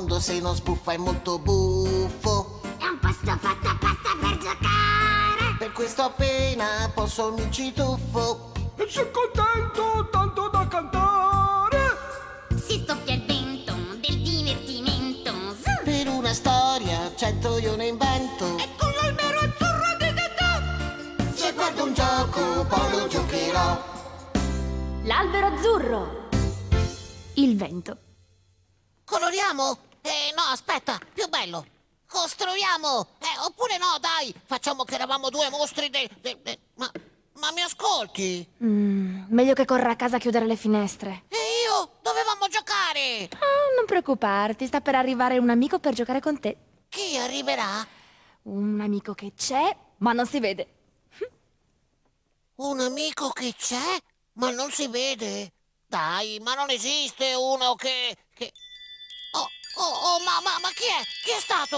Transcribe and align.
mondo 0.00 0.18
se 0.18 0.40
non 0.40 0.54
sbuffa 0.54 0.92
è 0.92 0.96
molto 0.96 1.38
buffo. 1.38 2.60
È 2.78 2.86
un 2.86 2.98
posto 2.98 3.36
fatto 3.36 3.68
apposta 3.68 4.10
per 4.18 4.38
giocare. 4.38 5.56
Per 5.58 5.72
questo 5.72 6.02
appena 6.02 6.90
posso 6.94 7.32
mi 7.32 7.50
ci 7.50 7.70
tuffo. 7.74 8.52
E 8.76 8.86
sono 8.88 9.10
contento 9.10 10.08
tanto 10.10 10.48
da 10.48 10.66
cantare. 10.68 11.78
Si 12.56 12.80
stoppia 12.82 13.14
il 13.14 13.26
vento 13.26 13.74
del 14.00 14.22
divertimento. 14.22 15.32
Per 15.84 16.08
una 16.08 16.32
storia 16.32 17.14
cento 17.14 17.58
io 17.58 17.76
ne 17.76 17.88
invento. 17.88 18.56
E 18.56 18.68
con 18.78 18.90
l'albero 19.02 19.38
azzurro 19.38 19.96
di 19.98 20.12
Dedà. 20.14 21.34
Se 21.34 21.52
guardo 21.52 21.84
un 21.84 21.92
gioco 21.92 22.64
poi 22.64 22.90
lo 22.98 23.06
giocherò. 23.06 23.84
L'albero 25.02 25.46
azzurro. 25.46 26.28
Il 27.34 27.56
vento. 27.58 27.98
Coloriamo? 29.04 29.88
Eh, 30.02 30.32
no, 30.36 30.42
aspetta, 30.50 30.98
più 31.12 31.28
bello. 31.28 31.66
Costruiamo! 32.06 33.06
Eh, 33.18 33.38
oppure 33.44 33.78
no, 33.78 33.98
dai, 34.00 34.34
facciamo 34.44 34.84
che 34.84 34.94
eravamo 34.94 35.30
due 35.30 35.48
mostri 35.50 35.90
de... 35.90 36.08
de- 36.20 36.38
de- 36.42 36.58
ma, 36.74 36.90
ma 37.34 37.52
mi 37.52 37.60
ascolti? 37.60 38.46
Mm, 38.64 39.26
meglio 39.28 39.54
che 39.54 39.64
corra 39.64 39.92
a 39.92 39.96
casa 39.96 40.16
a 40.16 40.18
chiudere 40.18 40.46
le 40.46 40.56
finestre. 40.56 41.24
E 41.28 41.36
io? 41.66 41.98
Dovevamo 42.02 42.48
giocare! 42.48 43.28
Ah, 43.34 43.74
non 43.76 43.86
preoccuparti, 43.86 44.66
sta 44.66 44.80
per 44.80 44.96
arrivare 44.96 45.38
un 45.38 45.50
amico 45.50 45.78
per 45.78 45.94
giocare 45.94 46.20
con 46.20 46.40
te. 46.40 46.56
Chi 46.88 47.16
arriverà? 47.16 47.86
Un 48.42 48.80
amico 48.80 49.14
che 49.14 49.32
c'è, 49.36 49.76
ma 49.98 50.12
non 50.12 50.26
si 50.26 50.40
vede. 50.40 50.74
Un 52.56 52.80
amico 52.80 53.30
che 53.30 53.54
c'è, 53.56 53.96
ma 54.34 54.50
non 54.50 54.70
si 54.70 54.88
vede. 54.88 55.52
Dai, 55.86 56.38
ma 56.40 56.54
non 56.54 56.70
esiste 56.70 57.34
uno 57.34 57.74
che... 57.74 58.16
che... 58.34 58.52
Oh, 59.74 59.82
oh, 59.82 60.20
ma, 60.20 60.40
ma, 60.40 60.58
ma 60.58 60.70
chi 60.72 60.84
è? 60.84 61.04
Chi 61.22 61.30
è 61.30 61.40
stato? 61.40 61.76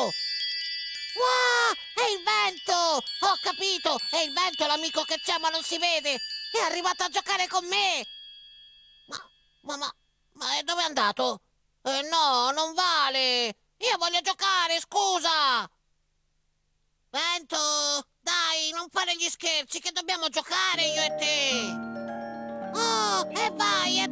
Wow, 1.15 1.75
è 1.95 2.11
il 2.11 2.23
vento! 2.23 2.73
Ho 2.73 3.39
capito, 3.43 3.99
è 4.11 4.19
il 4.19 4.33
vento 4.33 4.67
l'amico 4.67 5.03
che 5.03 5.21
c'è 5.21 5.39
ma 5.39 5.51
non 5.51 5.63
si 5.63 5.79
vede. 5.79 6.19
È 6.53 6.59
arrivato 6.59 7.03
a 7.03 7.09
giocare 7.09 7.47
con 7.49 7.67
me. 7.67 8.07
Ma, 9.07 9.19
ma, 9.63 9.77
ma, 9.77 9.95
ma 10.33 10.63
dove 10.63 10.83
è 10.83 10.87
andato? 10.87 11.41
Eh, 11.83 12.03
no, 12.03 12.51
non 12.53 12.75
vale. 12.75 13.57
Io 13.79 13.97
voglio 13.99 14.21
giocare, 14.21 14.81
scusa. 14.81 15.69
Vento, 17.11 18.07
dai, 18.21 18.71
non 18.73 18.89
fare 18.91 19.15
gli 19.17 19.29
scherzi, 19.29 19.81
che 19.81 19.93
dobbiamo 19.93 20.29
giocare 20.29 20.83
io 20.83 21.03
e 21.03 21.17
te. 21.17 21.91
Oh, 22.75 23.31
e 23.33 23.51
vai, 23.51 24.12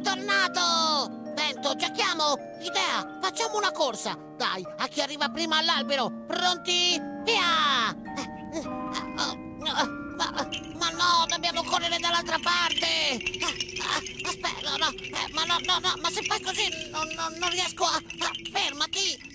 Vento, 1.71 1.75
giochiamo! 1.75 2.37
Idea, 2.61 3.19
facciamo 3.21 3.57
una 3.57 3.71
corsa! 3.71 4.17
Dai, 4.35 4.65
a 4.77 4.87
chi 4.87 5.01
arriva 5.01 5.29
prima 5.29 5.57
all'albero! 5.57 6.25
Pronti? 6.27 6.99
Via! 7.23 7.95
Oh, 8.57 9.35
no, 9.35 10.15
Ma, 10.75 10.89
no, 10.89 11.25
dobbiamo 11.27 11.63
correre 11.63 11.97
dall'altra 11.97 12.37
parte! 12.39 13.19
Aspetta, 14.25 14.75
no, 14.77 14.89
eh, 14.89 15.31
ma 15.31 15.43
no, 15.45 15.57
no, 15.65 15.79
no, 15.79 15.93
ma 16.01 16.09
se 16.09 16.21
fai 16.23 16.41
così 16.41 16.89
non, 16.89 17.07
non- 17.09 17.33
non 17.37 17.49
riesco 17.49 17.85
a... 17.85 18.01
Fermati! 18.51 19.33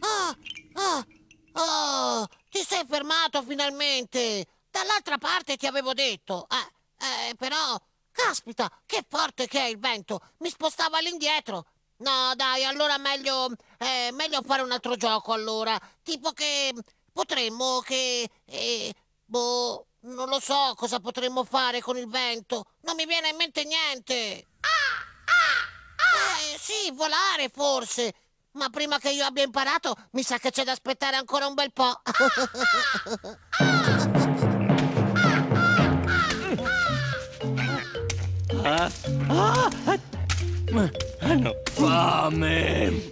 Ah, 0.00 1.04
oh, 1.52 2.26
ti 2.48 2.64
sei 2.66 2.84
fermato 2.88 3.42
finalmente! 3.42 4.46
Dall'altra 4.70 5.18
parte 5.18 5.56
ti 5.56 5.66
avevo 5.66 5.92
detto! 5.92 6.46
Eh, 6.48 7.28
eh, 7.28 7.34
però... 7.34 7.78
Caspita, 8.24 8.68
che 8.86 9.04
forte 9.08 9.46
che 9.46 9.60
è 9.60 9.68
il 9.68 9.78
vento! 9.78 10.20
Mi 10.38 10.50
spostava 10.50 10.98
all'indietro! 10.98 11.66
No, 11.98 12.32
dai, 12.34 12.64
allora 12.64 12.98
meglio, 12.98 13.48
eh, 13.78 14.10
meglio 14.12 14.42
fare 14.42 14.62
un 14.62 14.72
altro 14.72 14.96
gioco 14.96 15.32
allora. 15.32 15.78
Tipo 16.02 16.32
che 16.32 16.72
potremmo 17.12 17.80
che... 17.80 18.28
eh, 18.46 18.94
boh, 19.24 19.86
non 20.00 20.28
lo 20.28 20.40
so 20.40 20.74
cosa 20.76 20.98
potremmo 21.00 21.44
fare 21.44 21.80
con 21.80 21.96
il 21.98 22.08
vento. 22.08 22.64
Non 22.82 22.96
mi 22.96 23.06
viene 23.06 23.28
in 23.30 23.36
mente 23.36 23.64
niente. 23.64 24.12
Eh, 24.12 24.46
sì, 26.58 26.90
volare 26.92 27.50
forse. 27.52 28.14
Ma 28.52 28.68
prima 28.70 28.98
che 28.98 29.10
io 29.10 29.24
abbia 29.24 29.44
imparato, 29.44 29.94
mi 30.12 30.22
sa 30.22 30.38
che 30.38 30.50
c'è 30.50 30.64
da 30.64 30.72
aspettare 30.72 31.16
ancora 31.16 31.46
un 31.46 31.54
bel 31.54 31.72
po'. 31.72 32.00
Ah, 38.62 38.90
ah, 39.28 39.70
hanno 41.20 41.54
fame. 41.72 43.08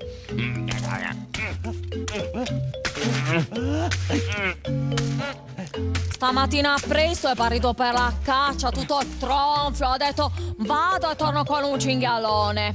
Stamattina 6.11 6.77
presto 6.87 7.31
è 7.31 7.35
partito 7.35 7.73
per 7.73 7.95
la 7.95 8.13
caccia, 8.23 8.71
tutto 8.71 9.01
tronfio, 9.19 9.89
ha 9.89 9.97
detto 9.97 10.31
vado 10.59 11.11
e 11.11 11.17
torno 11.17 11.45
con 11.45 11.65
un 11.65 11.79
cinghialone. 11.79 12.75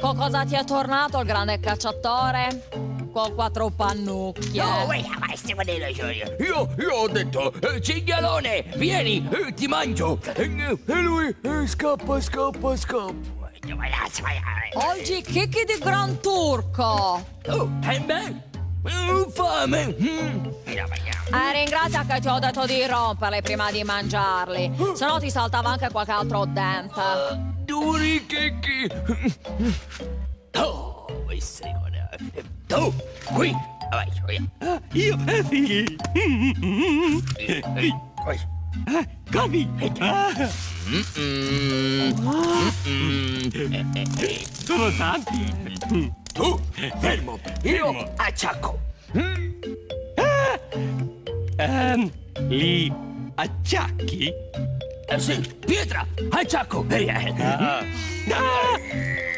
Con 0.00 0.16
cosa 0.16 0.44
ti 0.44 0.56
è 0.56 0.64
tornato 0.64 1.20
il 1.20 1.26
grande 1.26 1.60
cacciatore? 1.60 2.99
Con 3.12 3.34
quattro 3.34 3.70
pannucchie. 3.70 4.62
No, 4.62 4.84
wait, 4.86 5.06
ma 5.18 5.34
stiamo 5.34 5.62
dicendo 5.64 6.10
io. 6.10 6.36
Io, 6.38 6.74
io 6.78 6.94
ho 6.94 7.08
detto, 7.08 7.52
eh, 7.52 7.80
cinghialone, 7.80 8.66
vieni, 8.76 9.28
eh, 9.30 9.52
ti 9.52 9.66
mangio. 9.66 10.20
E, 10.34 10.78
e 10.86 10.94
lui 11.00 11.34
eh, 11.42 11.66
scappa, 11.66 12.20
scappa, 12.20 12.76
scappa. 12.76 13.38
Oggi 14.74 15.22
chicchi 15.22 15.64
di 15.64 15.78
Gran 15.80 16.20
Turco. 16.20 17.24
Oh, 17.48 17.70
e 17.82 18.00
beh, 18.00 18.34
eh, 18.86 19.26
fame. 19.30 19.94
Mm. 20.00 20.44
Eh, 20.66 21.52
ringrazia 21.52 22.04
che 22.06 22.20
ti 22.20 22.28
ho 22.28 22.38
detto 22.38 22.64
di 22.64 22.86
romperli 22.86 23.42
prima 23.42 23.70
di 23.70 23.82
mangiarli. 23.82 24.72
Se 24.94 25.04
no 25.04 25.18
ti 25.18 25.30
saltava 25.30 25.70
anche 25.70 25.90
qualche 25.90 26.12
altro 26.12 26.44
dente. 26.46 27.02
Duri 27.64 28.24
chicchi. 28.26 28.88
Oh, 30.54 31.06
buona. 31.60 32.50
Tu, 32.70 32.92
qui. 33.34 33.52
Vai, 33.90 34.06
via. 34.28 34.40
Io, 34.92 35.18
eh, 35.26 35.42
sì. 35.50 35.96
Ah, 38.86 39.04
Capi. 39.28 39.68
Ah. 39.98 40.48
Sono 44.64 44.92
tanti. 44.96 45.52
Tu, 46.32 46.60
fermo. 47.00 47.40
Io 47.62 48.12
acciacco. 48.14 48.78
Ah. 50.14 50.60
Ehm, 51.56 52.08
li 52.46 52.92
acciacchi? 53.34 54.32
Eh, 55.10 55.18
sì, 55.18 55.40
pietra, 55.58 56.06
acciacco. 56.30 56.86
Ah. 56.88 57.84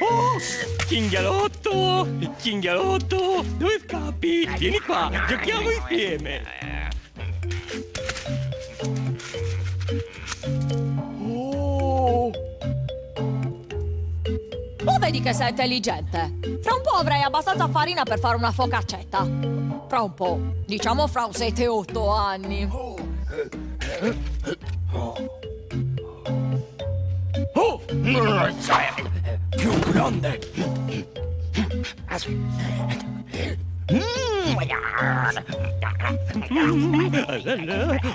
Oh, 0.00 0.38
cinghialotto, 0.86 2.06
cinghialotto, 2.38 3.42
dove 3.56 3.80
scappi? 3.86 4.46
Vieni 4.58 4.78
qua, 4.80 5.10
giochiamo 5.26 5.70
insieme. 5.70 6.42
Oh, 11.24 12.30
Tu 14.76 14.98
vedi 14.98 15.20
che 15.20 15.32
sei 15.32 15.48
intelligente. 15.50 16.38
Fra 16.60 16.74
un 16.74 16.82
po' 16.82 16.96
avrai 16.98 17.22
abbastanza 17.22 17.66
farina 17.68 18.02
per 18.02 18.18
fare 18.18 18.36
una 18.36 18.52
focaccetta. 18.52 19.26
Fra 19.88 20.02
un 20.02 20.12
po', 20.14 20.38
diciamo 20.66 21.06
fra 21.06 21.24
un 21.24 21.30
7-8 21.32 22.14
anni. 22.14 22.68
oh, 22.70 22.96
più 29.56 29.78
grande. 29.90 30.38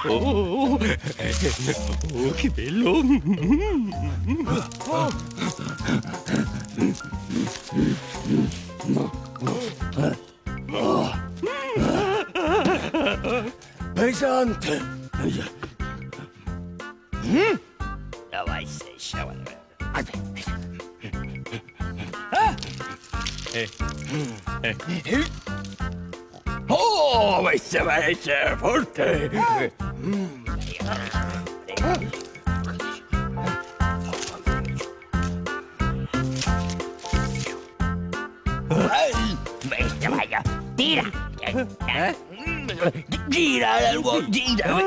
Oh, 0.07 0.77
oh, 0.77 2.31
che 2.35 2.49
bello! 2.49 3.01
Pesante! 13.93 14.96
Dawaj, 14.96 14.96
Oh, 26.69 27.41
vai 27.41 27.57
se 27.57 27.79
vai 27.79 28.11
essere 28.11 28.55
forte! 28.57 29.29
Tira! 40.77 41.03
Tira, 43.29 43.79
gira, 43.91 44.21
gira! 44.29 44.86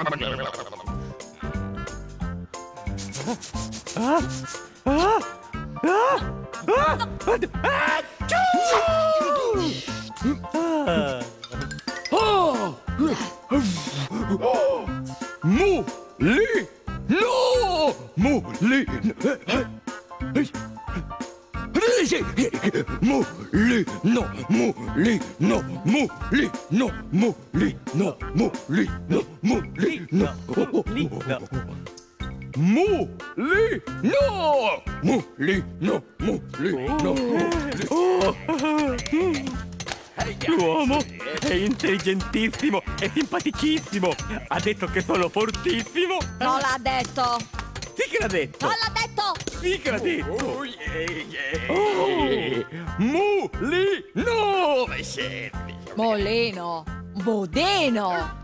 li 16.19 16.37
no 17.09 17.83
mu 18.19 18.41
li 18.53 18.85
mu 23.01 24.73
li 24.95 25.17
no 25.39 25.61
mu 25.85 26.07
li 26.31 26.49
no 26.71 26.89
mu 27.11 27.33
li 27.53 27.75
no 27.95 28.15
mu 28.33 28.51
li 28.69 28.87
no 29.09 29.21
mu 29.33 29.61
li 29.77 29.99
no 34.03 34.21
mu 35.03 35.21
li 35.39 35.61
no 37.03 37.13
mu 39.11 39.60
L'uomo 40.47 40.99
è 41.41 41.53
intelligentissimo 41.53 42.81
e 42.99 43.11
simpaticissimo. 43.13 44.13
Ha 44.47 44.59
detto 44.59 44.87
che 44.87 45.01
sono 45.01 45.29
fortissimo. 45.29 46.17
Non 46.39 46.59
l'ha 46.59 46.77
detto! 46.79 47.37
Sì 47.93 48.09
che 48.09 48.17
l'ha 48.19 48.27
detto. 48.27 48.65
Non 48.65 48.75
l'ha 48.81 48.91
detto! 48.93 49.57
Sì 49.59 49.79
che 49.79 49.91
l'ha 49.91 49.99
detto. 49.99 50.31
Oh, 50.31 50.63
yeah, 50.63 51.09
yeah. 51.29 52.65
Mu 52.97 53.49
li 53.59 54.03
no 54.13 54.85
ma 54.87 55.01
serve 55.01 55.77
Molino! 55.95 56.83
Bodino! 57.23 58.39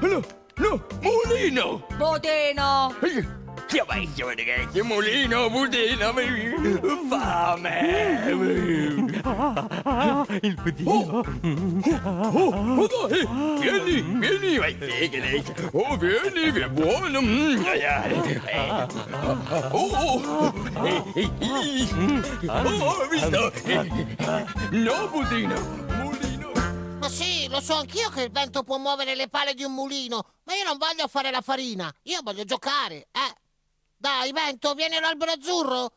No, 0.00 0.22
no, 0.56 0.86
mulino! 1.00 1.86
Bodino! 1.96 2.94
Che 3.68 3.84
vai, 3.86 4.08
ragazzi, 4.16 4.80
mulino, 4.80 5.50
budino, 5.50 6.14
fame! 7.06 8.32
Ah, 9.84 10.24
il 10.40 10.54
budino. 10.54 10.90
Oh, 10.90 12.48
oh, 12.48 13.08
dai, 13.08 13.28
vieni, 13.60 14.00
vieni, 14.00 14.56
vai. 14.56 14.74
Oh, 15.72 15.96
vieni, 15.98 16.50
che 16.50 16.64
è 16.64 16.68
buono! 16.70 17.20
mm, 17.20 17.64
ai, 17.66 17.84
ai. 17.84 18.12
Oh, 19.70 19.90
oh, 19.92 20.54
eh, 20.86 21.04
eh, 21.14 21.30
eh. 21.44 22.48
oh, 22.48 23.00
hai 23.00 23.08
visto? 23.10 23.52
No, 24.70 25.08
budino, 25.08 25.60
mulino! 25.88 26.52
Ma 27.00 27.08
sì, 27.10 27.48
lo 27.50 27.60
so 27.60 27.74
anch'io 27.74 28.08
che 28.08 28.22
il 28.22 28.30
vento 28.30 28.62
può 28.62 28.78
muovere 28.78 29.14
le 29.14 29.28
pale 29.28 29.52
di 29.52 29.64
un 29.64 29.74
mulino, 29.74 30.24
ma 30.44 30.54
io 30.54 30.64
non 30.64 30.78
voglio 30.78 31.06
fare 31.06 31.30
la 31.30 31.42
farina, 31.42 31.92
io 32.04 32.20
voglio 32.22 32.44
giocare, 32.44 33.08
eh. 33.12 33.37
Dai, 34.00 34.30
vento, 34.30 34.74
vieni 34.74 34.96
all'albero 34.96 35.32
azzurro. 35.32 35.92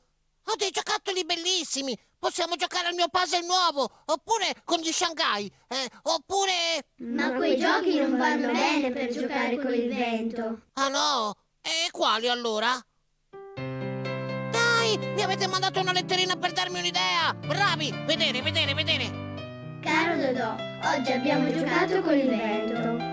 Ho 0.45 0.55
dei 0.57 0.71
giocattoli 0.71 1.23
bellissimi. 1.23 1.95
Possiamo 2.17 2.55
giocare 2.55 2.87
al 2.87 2.95
mio 2.95 3.07
puzzle 3.09 3.45
nuovo, 3.45 3.89
oppure 4.05 4.55
con 4.63 4.79
gli 4.79 4.91
Shanghai, 4.91 5.51
eh, 5.67 5.89
oppure... 6.03 6.85
Ma 6.97 7.31
quei 7.33 7.57
giochi 7.57 7.99
non 7.99 8.17
vanno 8.17 8.51
bene 8.51 8.91
per 8.91 9.11
giocare 9.11 9.57
con 9.59 9.73
il 9.73 9.87
vento. 9.87 10.61
Ah 10.73 10.87
no? 10.87 11.35
E 11.61 11.89
quali 11.91 12.27
allora? 12.27 12.79
Dai, 13.55 14.97
mi 14.97 15.21
avete 15.21 15.47
mandato 15.47 15.79
una 15.79 15.93
letterina 15.93 16.35
per 16.35 16.53
darmi 16.53 16.79
un'idea. 16.79 17.33
Bravi, 17.33 17.91
vedere, 18.05 18.41
vedere, 18.41 18.73
vedere. 18.73 19.79
Caro 19.81 20.15
Dodò, 20.15 20.55
oggi 20.95 21.11
abbiamo 21.11 21.51
giocato 21.51 22.01
con 22.01 22.15
il 22.15 22.27
vento. 22.27 23.10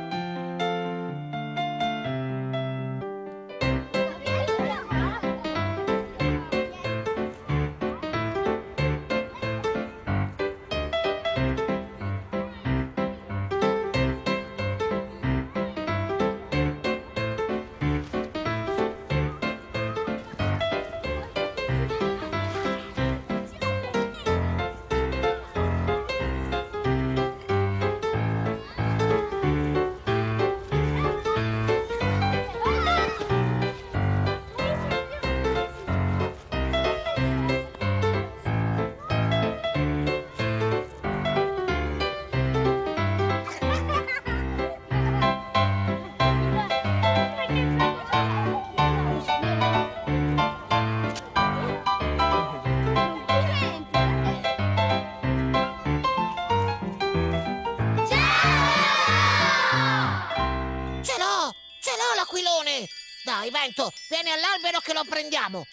Dai, 63.38 63.50
vento, 63.50 63.92
vieni 64.09 64.33
all'albero 64.33 64.80
che 64.80 64.92
lo 64.92 65.04
prendiamo. 65.04 65.64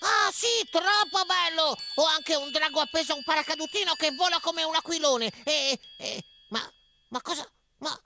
Ah, 0.00 0.30
sì, 0.30 0.68
troppo 0.70 1.24
bello! 1.24 1.74
Ho 1.94 2.04
anche 2.04 2.34
un 2.34 2.50
drago 2.50 2.80
appeso 2.80 3.12
a 3.12 3.16
un 3.16 3.22
paracadutino 3.24 3.94
che 3.94 4.10
vola 4.10 4.38
come 4.40 4.62
un 4.62 4.74
aquilone. 4.74 5.32
E, 5.44 5.80
e- 5.96 6.22
ma, 6.48 6.60
ma 7.08 7.22
cosa? 7.22 7.50
Ma, 7.78 7.98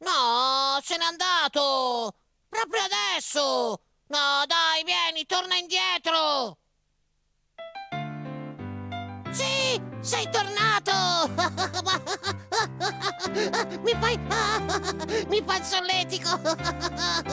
no, 0.00 0.78
se 0.84 0.98
n'è 0.98 1.04
andato! 1.04 2.14
Proprio 2.50 2.82
adesso! 2.82 3.80
No, 4.08 4.44
dai, 4.46 4.84
vieni, 4.84 5.24
torna 5.24 5.56
indietro! 5.56 6.58
Sì, 9.30 9.80
sei 10.02 10.28
tornato! 10.30 10.92
Mi 13.80 13.96
fai... 13.98 14.18
Mi 15.28 15.42
fai 15.46 15.64
solletico! 15.64 16.28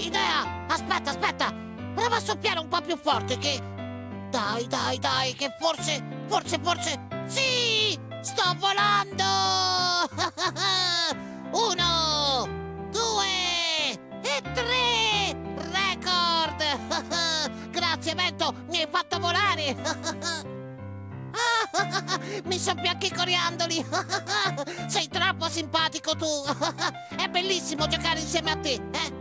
Idea! 0.00 0.66
Aspetta, 0.66 1.10
aspetta! 1.10 1.52
Prova 1.94 2.16
a 2.16 2.20
soffiare 2.20 2.58
un 2.58 2.68
po' 2.68 2.80
più 2.80 2.96
forte 2.96 3.36
che... 3.36 3.60
Dai, 4.30 4.66
dai, 4.66 4.98
dai, 4.98 5.34
che 5.34 5.54
forse... 5.58 6.02
Forse, 6.26 6.58
forse... 6.62 7.06
Sì! 7.26 7.98
Sto 8.22 8.56
volando! 8.58 9.24
Uno! 11.52 12.48
Due! 12.90 13.92
E 14.22 14.40
tre! 14.54 15.36
Record! 15.70 16.64
Grazie, 17.70 18.14
Vento! 18.14 18.54
Mi 18.68 18.78
hai 18.78 18.88
fatto 18.90 19.18
volare! 19.18 19.76
Mi 22.44 22.58
anche 22.88 23.06
i 23.06 23.12
coriandoli! 23.12 23.84
Sei 24.86 25.08
troppo 25.08 25.48
simpatico 25.50 26.16
tu! 26.16 26.26
È 27.16 27.28
bellissimo 27.28 27.86
giocare 27.86 28.20
insieme 28.20 28.50
a 28.52 28.56
te! 28.56 28.72
eh? 28.92 29.19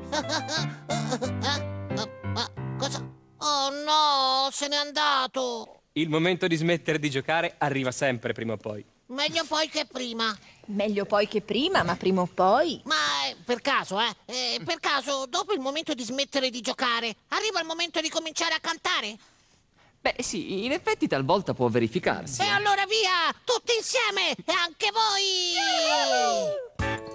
Ma 2.34 2.50
Cosa? 2.78 3.06
Oh 3.40 3.70
no, 3.70 4.50
se 4.52 4.68
n'è 4.68 4.76
andato! 4.76 5.82
Il 5.94 6.10
momento 6.10 6.48
di 6.48 6.56
smettere 6.56 7.00
di 7.00 7.10
giocare 7.10 7.56
arriva 7.58 7.92
sempre 7.92 8.34
prima 8.34 8.54
o 8.54 8.58
poi. 8.58 8.86
Meglio 9.08 9.44
poi 9.46 9.68
che 9.70 9.86
prima. 9.86 10.38
Meglio 10.68 11.06
poi 11.06 11.28
che 11.28 11.42
prima, 11.42 11.84
ma 11.84 11.96
prima 11.96 12.22
o 12.22 12.30
poi. 12.32 12.80
Ma 12.86 13.28
eh, 13.28 13.36
per 13.44 13.60
caso, 13.60 14.00
eh? 14.00 14.16
eh? 14.26 14.62
Per 14.64 14.80
caso, 14.80 15.26
dopo 15.28 15.54
il 15.54 15.60
momento 15.60 15.94
di 15.94 16.04
smettere 16.04 16.50
di 16.50 16.62
giocare, 16.62 17.16
arriva 17.30 17.60
il 17.60 17.66
momento 17.66 18.00
di 18.02 18.10
cominciare 18.10 18.54
a 18.54 18.60
cantare? 18.60 19.18
Beh, 20.02 20.16
sì, 20.20 20.64
in 20.64 20.72
effetti 20.72 21.08
talvolta 21.08 21.54
può 21.54 21.68
verificarsi. 21.68 22.42
E 22.42 22.48
allora 22.48 22.86
via! 22.86 23.34
Tutti 23.44 23.74
insieme! 23.76 24.32
E 24.46 24.54
anche 24.54 24.92
voi! 24.92 27.09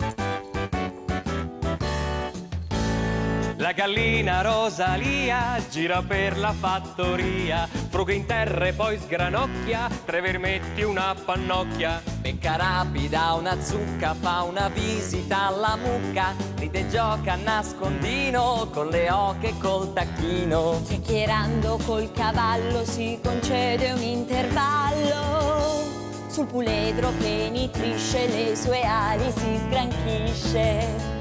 La 3.65 3.73
gallina 3.73 4.43
Rosalia 4.43 5.59
gira 5.71 6.03
per 6.03 6.37
la 6.37 6.53
fattoria, 6.53 7.67
fruga 7.89 8.13
in 8.13 8.27
terra 8.27 8.67
e 8.67 8.75
poi 8.75 8.99
sgranocchia, 8.99 9.89
tre 10.05 10.21
vermetti 10.21 10.83
una 10.83 11.15
pannocchia. 11.15 12.03
Becca 12.21 12.57
rapida 12.57 13.33
una 13.33 13.59
zucca, 13.63 14.13
fa 14.13 14.43
una 14.43 14.69
visita 14.69 15.47
alla 15.47 15.77
mucca, 15.77 16.35
ride 16.57 16.81
e 16.81 16.89
gioca 16.91 17.33
a 17.33 17.37
nascondino 17.37 18.69
con 18.71 18.89
le 18.89 19.11
oche 19.11 19.49
e 19.49 19.59
col 19.59 19.95
tacchino. 19.95 20.83
Chiacchierando 20.85 21.79
col 21.87 22.13
cavallo 22.13 22.85
si 22.85 23.19
concede 23.25 23.93
un 23.93 24.03
intervallo. 24.03 25.85
Sul 26.27 26.45
puledro 26.45 27.15
che 27.19 27.49
nitrisce 27.51 28.27
le 28.27 28.57
sue 28.57 28.83
ali 28.83 29.33
si 29.35 29.59
sgranchisce. 29.67 31.14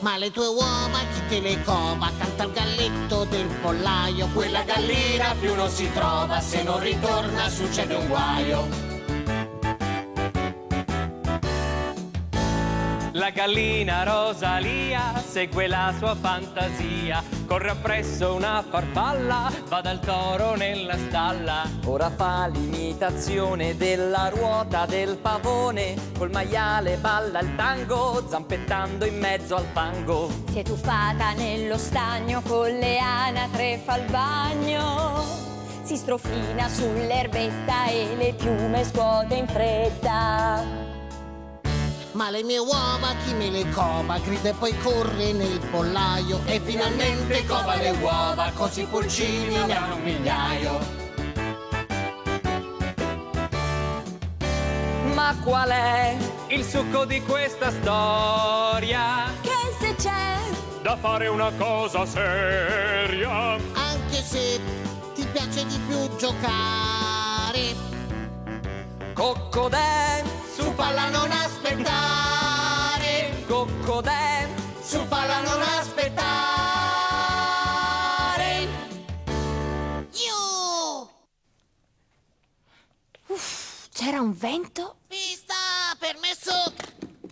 Ma 0.00 0.16
le 0.16 0.30
tue 0.30 0.46
uova 0.46 1.00
chi 1.12 1.26
te 1.28 1.40
le 1.40 1.62
cova? 1.62 2.10
Canta 2.16 2.44
il 2.44 2.52
galletto 2.52 3.24
del 3.24 3.46
pollaio. 3.60 4.28
Quella 4.28 4.62
gallina 4.62 5.34
più 5.38 5.54
non 5.54 5.68
si 5.68 5.92
trova, 5.92 6.40
se 6.40 6.62
non 6.62 6.80
ritorna 6.80 7.48
succede 7.50 7.94
un 7.94 8.06
guaio. 8.08 8.68
La 13.12 13.28
gallina 13.28 14.02
Rosalia 14.04 15.22
segue 15.22 15.66
la 15.66 15.92
sua 15.98 16.14
fantasia, 16.14 17.22
corre 17.50 17.70
appresso 17.70 18.36
una 18.36 18.62
farfalla, 18.62 19.50
va 19.66 19.80
dal 19.80 19.98
toro 19.98 20.54
nella 20.54 20.96
stalla. 20.96 21.68
Ora 21.86 22.08
fa 22.08 22.46
l'imitazione 22.46 23.76
della 23.76 24.28
ruota 24.28 24.86
del 24.86 25.16
pavone, 25.16 25.96
col 26.16 26.30
maiale 26.30 26.96
balla 26.98 27.40
il 27.40 27.56
tango, 27.56 28.24
zampettando 28.28 29.04
in 29.04 29.18
mezzo 29.18 29.56
al 29.56 29.66
fango. 29.72 30.30
Si 30.48 30.60
è 30.60 30.62
tuffata 30.62 31.32
nello 31.32 31.76
stagno 31.76 32.40
con 32.42 32.68
le 32.68 32.98
anatre 32.98 33.80
fa 33.84 33.96
il 33.96 34.08
bagno. 34.08 35.24
Si 35.82 35.96
strofina 35.96 36.68
sull'erbetta 36.68 37.86
e 37.86 38.14
le 38.16 38.32
piume 38.34 38.84
scuote 38.84 39.34
in 39.34 39.48
fretta. 39.48 40.99
Ma 42.12 42.28
le 42.28 42.42
mie 42.42 42.58
uova 42.58 43.14
chi 43.24 43.34
me 43.34 43.50
le 43.50 43.68
cova? 43.70 44.18
Grida 44.18 44.48
e 44.48 44.54
poi 44.54 44.76
corre 44.78 45.32
nel 45.32 45.60
pollaio. 45.70 46.40
E 46.46 46.60
finalmente 46.60 47.46
cova 47.46 47.76
le 47.76 47.90
uova, 48.00 48.50
così 48.54 48.82
i 48.82 48.86
pulcini 48.86 49.64
ne 49.64 49.76
hanno 49.76 49.94
un 49.94 50.02
migliaio. 50.02 50.78
Ma 55.14 55.36
qual 55.42 55.68
è? 55.68 56.16
Il 56.48 56.64
succo 56.64 57.04
di 57.04 57.22
questa 57.22 57.70
storia, 57.70 59.32
Che 59.40 59.50
se 59.78 59.94
c'è 59.94 60.38
da 60.82 60.96
fare 60.96 61.28
una 61.28 61.52
cosa 61.56 62.04
seria. 62.06 63.30
Anche 63.72 64.22
se 64.22 64.60
ti 65.14 65.24
piace 65.30 65.64
di 65.66 65.78
più 65.86 66.16
giocare. 66.16 67.88
Coccodè, 69.12 70.24
Un 84.20 84.36
vento? 84.36 84.96
Pista, 85.08 85.54
permesso. 85.98 86.52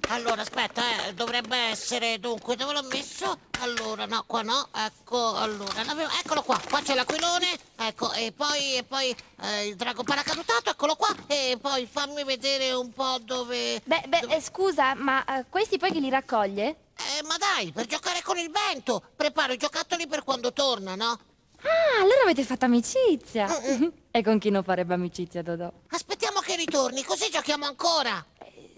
Allora, 0.09 0.41
aspetta, 0.41 1.05
eh, 1.05 1.13
dovrebbe 1.13 1.55
essere, 1.55 2.19
dunque, 2.19 2.57
dove 2.57 2.73
l'ho 2.73 2.83
messo? 2.85 3.41
Allora, 3.59 4.07
no, 4.07 4.25
qua 4.27 4.41
no, 4.41 4.69
ecco, 4.75 5.35
allora, 5.35 5.83
eccolo 6.19 6.41
qua, 6.41 6.59
qua 6.67 6.81
c'è 6.81 6.95
l'aquilone, 6.95 7.47
ecco, 7.77 8.11
e 8.13 8.33
poi, 8.33 8.77
e 8.77 8.85
poi 8.85 9.15
eh, 9.43 9.67
il 9.67 9.77
drago 9.77 10.03
paracadutato, 10.03 10.71
eccolo 10.71 10.97
qua, 10.97 11.15
e 11.27 11.59
poi 11.61 11.87
fammi 11.87 12.25
vedere 12.25 12.73
un 12.73 12.91
po' 12.91 13.19
dove... 13.21 13.83
Beh, 13.85 14.05
beh, 14.09 14.21
dove- 14.21 14.37
eh, 14.37 14.41
scusa, 14.41 14.95
ma 14.95 15.23
eh, 15.27 15.45
questi 15.51 15.77
poi 15.77 15.93
chi 15.93 16.01
li 16.01 16.09
raccoglie? 16.09 16.69
Eh, 16.97 17.23
ma 17.27 17.37
dai, 17.37 17.71
per 17.71 17.85
giocare 17.85 18.23
con 18.23 18.39
il 18.39 18.51
vento, 18.51 19.03
preparo 19.15 19.53
i 19.53 19.59
giocattoli 19.59 20.07
per 20.07 20.25
quando 20.25 20.55
torna, 20.55 20.95
no? 20.95 21.19
Ah, 21.61 22.01
allora 22.01 22.23
avete 22.23 22.45
fatto 22.45 22.65
amicizia. 22.65 23.47
e 24.19 24.23
con 24.23 24.39
chi 24.39 24.51
non 24.51 24.63
farebbe 24.63 24.95
amicizia, 24.95 25.43
Dodò? 25.43 25.71
Aspettiamo 25.91 26.41
che 26.41 26.57
ritorni, 26.57 27.03
così 27.05 27.29
giochiamo 27.31 27.65
ancora. 27.67 28.25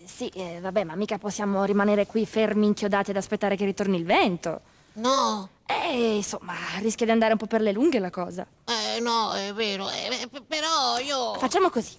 Sì, 0.04 0.28
eh, 0.28 0.58
vabbè, 0.60 0.84
ma 0.84 0.94
mica 0.96 1.18
possiamo 1.18 1.64
rimanere 1.64 2.06
qui 2.06 2.26
fermi, 2.26 2.66
inchiodati 2.66 3.10
ad 3.10 3.16
aspettare 3.16 3.56
che 3.56 3.64
ritorni 3.64 3.96
il 3.96 4.04
vento. 4.04 4.60
No, 4.94 5.48
Eh, 5.66 6.16
insomma, 6.16 6.54
rischia 6.80 7.06
di 7.06 7.12
andare 7.12 7.32
un 7.32 7.38
po' 7.38 7.46
per 7.46 7.60
le 7.60 7.70
lunghe 7.72 8.00
la 8.00 8.10
cosa. 8.10 8.44
eh, 8.64 8.98
no, 9.00 9.32
è 9.32 9.52
vero, 9.54 9.88
eh, 9.88 10.26
p- 10.28 10.42
però 10.42 10.98
io... 10.98 11.34
Facciamo 11.34 11.70
così. 11.70 11.96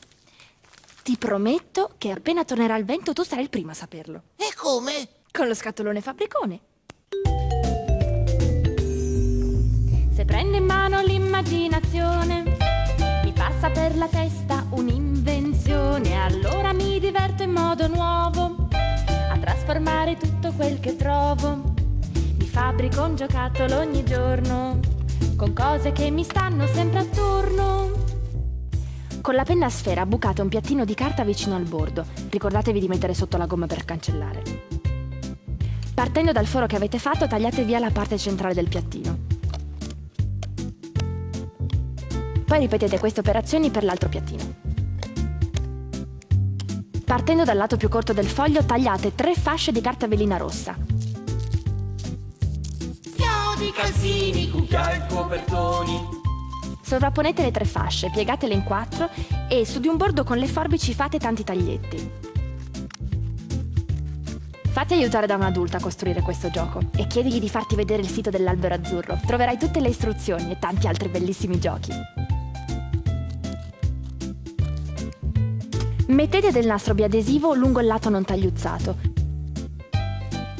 Ti 1.04 1.16
prometto 1.18 1.94
che 1.98 2.12
appena 2.12 2.44
tornerà 2.44 2.76
il 2.76 2.84
vento 2.86 3.14
tu 3.14 3.24
sarai 3.24 3.44
il 3.46 3.50
primo 3.50 3.72
a 3.72 3.74
saperlo. 3.74 4.22
E 4.36 4.54
come? 4.56 5.08
Con 5.32 5.48
lo 5.48 5.56
scatolone 5.56 6.02
fabbricone. 6.02 6.60
Se 10.14 10.26
prendo 10.26 10.58
in 10.58 10.66
mano 10.66 11.02
l'immaginazione, 11.02 12.51
passa 13.62 13.70
per 13.70 13.96
la 13.96 14.08
testa 14.08 14.66
un'invenzione. 14.72 16.20
Allora 16.20 16.74
mi 16.74 17.00
diverto 17.00 17.44
in 17.44 17.52
modo 17.52 17.88
nuovo 17.88 18.68
a 19.30 19.38
trasformare 19.38 20.18
tutto 20.18 20.52
quel 20.54 20.80
che 20.80 20.96
trovo. 20.96 21.74
Mi 22.40 22.46
fabbrico 22.46 23.04
un 23.04 23.16
giocattolo 23.16 23.78
ogni 23.78 24.04
giorno 24.04 24.80
con 25.36 25.54
cose 25.54 25.92
che 25.92 26.10
mi 26.10 26.24
stanno 26.24 26.66
sempre 26.66 27.00
attorno. 27.02 27.92
Con 29.22 29.36
la 29.36 29.44
penna 29.44 29.68
a 29.68 29.70
sfera 29.70 30.08
bucate 30.08 30.42
un 30.42 30.50
piattino 30.50 30.84
di 30.84 30.96
carta 30.96 31.24
vicino 31.24 31.56
al 31.56 31.66
bordo. 31.66 32.06
Ricordatevi 32.32 32.80
di 32.80 32.88
mettere 32.88 33.14
sotto 33.14 33.38
la 33.38 33.46
gomma 33.46 33.68
per 33.68 33.86
cancellare. 33.86 34.42
Partendo 35.94 36.32
dal 36.32 36.48
foro 36.48 36.66
che 36.66 36.78
avete 36.78 36.98
fatto, 36.98 37.28
tagliate 37.28 37.64
via 37.64 37.78
la 37.78 37.92
parte 37.92 38.18
centrale 38.18 38.56
del 38.56 38.68
piattino. 38.68 39.31
Poi 42.52 42.60
ripetete 42.60 43.00
queste 43.00 43.22
operazioni 43.22 43.70
per 43.70 43.86
l'altro 43.86 44.10
piattino. 44.10 44.44
Partendo 47.06 47.46
dal 47.46 47.56
lato 47.56 47.78
più 47.78 47.88
corto 47.88 48.12
del 48.12 48.28
foglio, 48.28 48.66
tagliate 48.66 49.16
tre 49.16 49.36
fasce 49.36 49.72
di 49.72 49.80
carta 49.80 50.06
velina 50.06 50.36
rossa. 50.36 50.76
Chiodi, 53.16 53.72
calzini, 53.74 54.50
cucchiai, 54.52 55.00
copertoni. 55.08 56.02
Sovrapponete 56.82 57.42
le 57.42 57.52
tre 57.52 57.64
fasce, 57.64 58.10
piegatele 58.10 58.54
in 58.54 58.66
quattro 58.66 59.10
e 59.48 59.66
su 59.66 59.80
di 59.80 59.88
un 59.88 59.96
bordo 59.96 60.26
con 60.26 60.38
le 60.38 60.48
forbici 60.48 60.94
fate 60.94 61.20
tanti 61.20 61.46
taglietti. 61.46 62.12
Fatti 64.72 64.94
aiutare 64.94 65.26
da 65.26 65.36
un 65.36 65.44
adulto 65.44 65.78
a 65.78 65.80
costruire 65.80 66.20
questo 66.22 66.50
gioco 66.50 66.82
e 66.98 67.08
chiedigli 67.08 67.40
di 67.40 67.50
farti 67.50 67.76
vedere 67.76 68.02
il 68.02 68.10
sito 68.10 68.30
dell'albero 68.30 68.74
azzurro. 68.74 69.18
Troverai 69.26 69.58
tutte 69.58 69.80
le 69.80 69.88
istruzioni 69.88 70.52
e 70.52 70.60
tanti 70.60 70.88
altri 70.88 71.08
bellissimi 71.08 71.58
giochi. 71.58 71.92
Mettete 76.12 76.52
del 76.52 76.66
nastro 76.66 76.94
biadesivo 76.94 77.54
lungo 77.54 77.80
il 77.80 77.88
lato 77.88 78.10
non 78.10 78.26
tagliuzzato. 78.26 78.98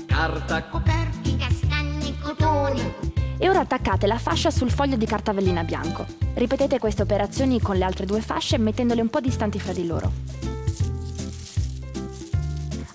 Carta, 0.06 0.64
Coperti, 0.64 1.36
castagne 1.36 2.08
e 2.08 2.14
cotoni. 2.22 2.94
E 3.38 3.50
ora 3.50 3.60
attaccate 3.60 4.08
la 4.08 4.18
fascia 4.18 4.50
sul 4.50 4.72
foglio 4.72 4.96
di 4.96 5.06
carta 5.06 5.34
velina 5.34 5.66
bianco. 5.66 6.06
Ripetete 6.36 6.80
queste 6.80 7.02
operazioni 7.02 7.60
con 7.60 7.76
le 7.76 7.84
altre 7.84 8.06
due 8.06 8.22
fasce 8.22 8.58
mettendole 8.58 9.02
un 9.02 9.10
po' 9.10 9.20
distanti 9.20 9.60
fra 9.60 9.74
di 9.74 9.86
loro. 9.86 10.12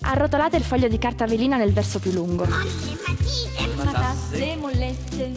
Arrotolate 0.00 0.56
il 0.56 0.64
foglio 0.64 0.88
di 0.88 0.96
carta 0.96 1.26
velina 1.26 1.58
nel 1.58 1.74
verso 1.74 1.98
più 1.98 2.12
lungo. 2.12 2.46
Molle, 2.46 2.96
matite. 3.06 3.84
Matasse, 3.84 4.56
mollette. 4.56 5.32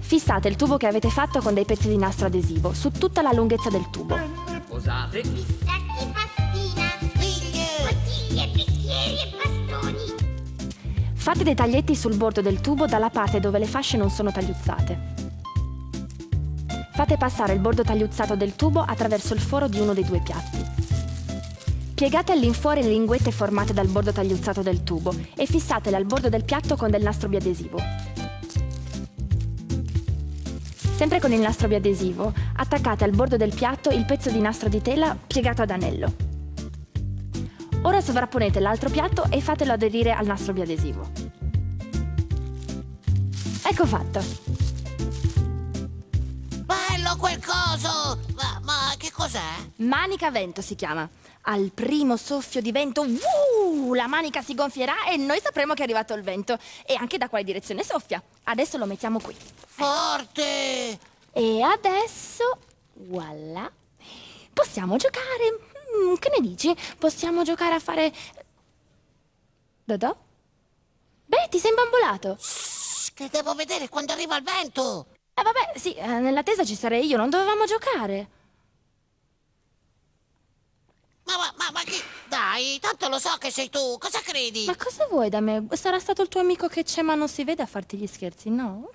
Fissate 0.00 0.48
il 0.48 0.56
tubo 0.56 0.78
che 0.78 0.86
avete 0.86 1.10
fatto 1.10 1.40
con 1.40 1.52
dei 1.52 1.66
pezzi 1.66 1.88
di 1.88 1.98
nastro 1.98 2.26
adesivo 2.26 2.72
su 2.72 2.90
tutta 2.90 3.20
la 3.20 3.32
lunghezza 3.32 3.68
del 3.68 3.90
tubo. 3.90 4.43
Posate, 4.74 5.20
Pistacchi, 5.20 6.12
pastina. 6.12 6.88
figlie. 7.14 7.66
Bottiglie, 7.78 8.46
bicchieri 8.48 9.14
e 9.14 9.30
bastoni. 9.36 10.14
Fate 11.14 11.44
dei 11.44 11.54
taglietti 11.54 11.94
sul 11.94 12.16
bordo 12.16 12.40
del 12.40 12.60
tubo 12.60 12.86
dalla 12.86 13.08
parte 13.08 13.38
dove 13.38 13.60
le 13.60 13.66
fasce 13.66 13.96
non 13.96 14.10
sono 14.10 14.32
tagliuzzate. 14.32 15.12
Fate 16.92 17.16
passare 17.16 17.52
il 17.52 17.60
bordo 17.60 17.84
tagliuzzato 17.84 18.34
del 18.34 18.56
tubo 18.56 18.80
attraverso 18.80 19.32
il 19.34 19.40
foro 19.40 19.68
di 19.68 19.78
uno 19.78 19.94
dei 19.94 20.04
due 20.04 20.20
piatti. 20.20 20.58
Piegate 21.94 22.32
all'infuori 22.32 22.82
le 22.82 22.88
linguette 22.88 23.30
formate 23.30 23.72
dal 23.72 23.86
bordo 23.86 24.10
tagliuzzato 24.10 24.62
del 24.62 24.82
tubo 24.82 25.14
e 25.36 25.46
fissatele 25.46 25.94
al 25.94 26.04
bordo 26.04 26.28
del 26.28 26.44
piatto 26.44 26.74
con 26.74 26.90
del 26.90 27.02
nastro 27.02 27.28
biadesivo. 27.28 28.13
Sempre 30.94 31.18
con 31.18 31.32
il 31.32 31.40
nastro 31.40 31.66
biadesivo, 31.66 32.32
attaccate 32.54 33.02
al 33.02 33.10
bordo 33.10 33.36
del 33.36 33.52
piatto 33.52 33.90
il 33.90 34.04
pezzo 34.04 34.30
di 34.30 34.38
nastro 34.38 34.68
di 34.68 34.80
tela 34.80 35.18
piegato 35.26 35.62
ad 35.62 35.70
anello. 35.70 36.14
Ora 37.82 38.00
sovrapponete 38.00 38.60
l'altro 38.60 38.88
piatto 38.88 39.26
e 39.28 39.40
fatelo 39.40 39.72
aderire 39.72 40.12
al 40.12 40.24
nastro 40.24 40.52
biadesivo. 40.52 41.10
Ecco 43.66 43.86
fatto. 43.86 44.22
Bello 46.64 47.16
quel 47.18 47.44
coso! 47.44 48.20
Ma, 48.36 48.60
ma 48.62 48.94
che 48.96 49.10
cos'è? 49.10 49.40
Manica 49.78 50.30
vento 50.30 50.62
si 50.62 50.76
chiama. 50.76 51.10
Al 51.46 51.72
primo 51.74 52.16
soffio 52.16 52.62
di 52.62 52.72
vento, 52.72 53.02
uh, 53.02 53.92
la 53.92 54.06
manica 54.06 54.40
si 54.40 54.54
gonfierà 54.54 55.04
e 55.10 55.18
noi 55.18 55.40
sapremo 55.42 55.74
che 55.74 55.80
è 55.80 55.84
arrivato 55.84 56.14
il 56.14 56.22
vento 56.22 56.58
e 56.86 56.94
anche 56.94 57.18
da 57.18 57.28
quale 57.28 57.44
direzione 57.44 57.84
soffia. 57.84 58.22
Adesso 58.44 58.78
lo 58.78 58.86
mettiamo 58.86 59.20
qui. 59.20 59.36
Forte! 59.66 60.98
E 61.32 61.62
adesso, 61.62 62.58
voilà, 62.94 63.70
possiamo 64.54 64.96
giocare. 64.96 65.58
Mm, 65.96 66.14
che 66.14 66.30
ne 66.30 66.40
dici? 66.40 66.74
Possiamo 66.98 67.42
giocare 67.42 67.74
a 67.74 67.80
fare... 67.80 68.12
Dodò? 69.84 70.16
Beh, 71.26 71.48
ti 71.50 71.58
sei 71.58 71.70
imbambolato. 71.70 72.36
Shh, 72.40 73.12
che 73.12 73.28
devo 73.30 73.54
vedere 73.54 73.90
quando 73.90 74.12
arriva 74.12 74.38
il 74.38 74.44
vento! 74.44 75.08
Eh 75.34 75.42
vabbè, 75.42 75.78
sì, 75.78 75.92
eh, 75.94 76.06
nell'attesa 76.06 76.64
ci 76.64 76.74
sarei 76.74 77.06
io, 77.06 77.18
non 77.18 77.28
dovevamo 77.28 77.66
giocare. 77.66 78.28
Ma, 81.24 81.36
ma, 81.36 81.52
ma, 81.56 81.70
ma 81.72 81.80
che... 81.84 82.02
Dai, 82.28 82.78
tanto 82.80 83.08
lo 83.08 83.18
so 83.18 83.34
che 83.38 83.50
sei 83.50 83.70
tu, 83.70 83.96
cosa 83.98 84.20
credi? 84.20 84.64
Ma 84.66 84.76
cosa 84.76 85.06
vuoi 85.06 85.28
da 85.28 85.40
me? 85.40 85.66
Sarà 85.72 85.98
stato 85.98 86.22
il 86.22 86.28
tuo 86.28 86.40
amico 86.40 86.68
che 86.68 86.82
c'è 86.82 87.02
ma 87.02 87.14
non 87.14 87.28
si 87.28 87.44
vede 87.44 87.62
a 87.62 87.66
farti 87.66 87.96
gli 87.96 88.06
scherzi, 88.06 88.50
no? 88.50 88.90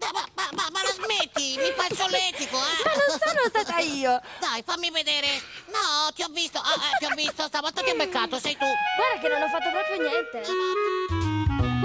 Ma, 0.00 0.10
ma, 0.12 0.48
ma, 0.52 0.68
ma, 0.72 0.82
la 0.82 0.92
smetti, 0.92 1.56
mi 1.56 1.96
solletico, 1.96 2.56
eh? 2.56 2.82
Ma 2.84 2.92
non 2.92 3.18
sono 3.20 3.48
stata 3.48 3.78
io! 3.78 4.20
Dai, 4.40 4.62
fammi 4.64 4.90
vedere. 4.90 5.40
No, 5.66 6.10
ti 6.12 6.22
ho 6.22 6.28
visto, 6.28 6.58
ah, 6.58 6.74
eh, 6.74 6.98
ti 6.98 7.04
ho 7.04 7.14
visto, 7.14 7.46
stavolta 7.46 7.82
ti 7.82 7.90
ho 7.90 7.96
beccato, 7.96 8.38
sei 8.40 8.56
tu. 8.56 8.66
Guarda 8.96 9.20
che 9.20 9.28
non 9.28 9.42
ho 9.42 9.48
fatto 9.48 9.70
proprio 9.70 10.08
niente. 10.08 10.42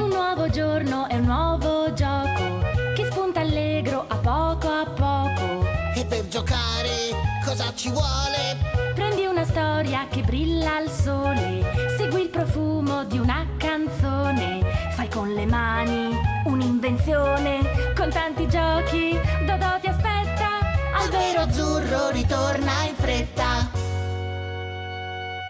Un 0.02 0.10
nuovo 0.10 0.50
giorno 0.50 1.08
e 1.08 1.16
un 1.16 1.26
nuovo 1.26 1.94
gioco 1.94 2.94
che 2.96 3.06
spunta 3.12 3.42
allegro 3.42 4.06
a 4.08 4.16
poco 4.18 4.68
a 4.68 4.86
poco. 4.86 5.68
E 5.96 6.04
per 6.06 6.28
giocare 6.28 7.12
cosa 7.46 7.72
ci 7.76 7.90
vuole? 7.92 8.58
Prendi 8.96 9.27
storia 9.78 10.08
che 10.10 10.24
brilla 10.24 10.78
al 10.78 10.90
sole, 10.90 11.94
segui 11.98 12.22
il 12.24 12.30
profumo 12.30 13.06
di 13.06 13.20
una 13.20 13.46
canzone, 13.60 14.90
fai 14.96 15.08
con 15.08 15.32
le 15.32 15.46
mani 15.46 16.18
un'invenzione, 16.46 17.94
con 17.96 18.10
tanti 18.10 18.48
giochi, 18.48 19.12
Dodò 19.46 19.80
ti 19.80 19.86
aspetta, 19.86 20.50
albero 20.94 21.42
azzurro 21.42 22.10
ritorna 22.10 22.86
in 22.86 22.96
fretta. 22.96 23.70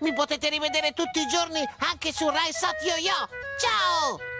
Mi 0.00 0.12
potete 0.12 0.48
rivedere 0.48 0.92
tutti 0.92 1.20
i 1.20 1.28
giorni 1.28 1.64
anche 1.90 2.12
su 2.12 2.28
Rai 2.28 2.52
Sat 2.52 2.82
Yo 2.82 2.96
Yo. 2.96 3.28
Ciao! 3.58 4.31